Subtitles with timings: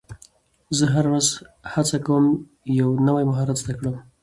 [0.77, 1.27] زه هره ورځ
[1.73, 2.23] هڅه کوم
[2.79, 3.95] یو نوی مهارت زده کړم